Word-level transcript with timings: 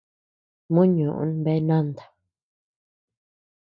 Mò 0.73 0.81
ñoʼö 0.95 1.23
bea 1.43 1.61
nanta. 1.67 2.03